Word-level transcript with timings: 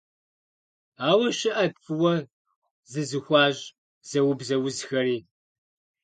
Ауэ 1.09 1.27
щыӏэт 1.37 1.73
фӏыуэ 1.83 2.13
зызыхуащӏ, 2.91 3.63
зэубзэ 4.09 4.55
узхэри. 4.65 5.17